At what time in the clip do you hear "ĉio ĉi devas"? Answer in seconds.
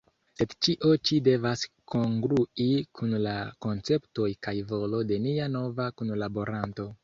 0.67-1.65